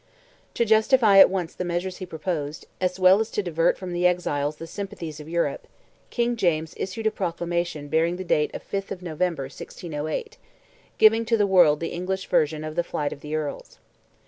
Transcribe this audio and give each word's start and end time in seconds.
To 0.55 0.65
justify 0.65 1.19
at 1.19 1.29
once 1.29 1.53
the 1.53 1.63
measures 1.63 1.97
he 1.97 2.07
proposed, 2.07 2.65
as 2.79 2.99
well 2.99 3.19
as 3.19 3.29
to 3.29 3.43
divert 3.43 3.77
from 3.77 3.93
the 3.93 4.07
exiles 4.07 4.55
the 4.55 4.65
sympathies 4.65 5.19
of 5.19 5.29
Europe, 5.29 5.67
King 6.09 6.35
James 6.35 6.73
issued 6.75 7.05
a 7.05 7.11
proclamation 7.11 7.87
bearing 7.87 8.15
date 8.15 8.51
the 8.51 8.59
5th 8.59 8.89
of 8.89 9.03
November, 9.03 9.43
1608, 9.43 10.39
giving 10.97 11.23
to 11.23 11.37
the 11.37 11.45
world 11.45 11.79
the 11.79 11.89
English 11.93 12.25
version 12.29 12.63
of 12.63 12.75
the 12.75 12.83
flight 12.83 13.13
of 13.13 13.21
the 13.21 13.35
Earls. 13.35 13.77